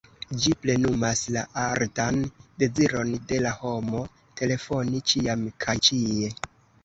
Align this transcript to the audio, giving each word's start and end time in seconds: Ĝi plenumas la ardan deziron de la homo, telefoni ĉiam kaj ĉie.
Ĝi 0.43 0.51
plenumas 0.61 1.19
la 1.35 1.41
ardan 1.63 2.17
deziron 2.63 3.11
de 3.31 3.39
la 3.47 3.51
homo, 3.65 4.01
telefoni 4.41 5.03
ĉiam 5.11 5.47
kaj 5.67 5.77
ĉie. 5.89 6.33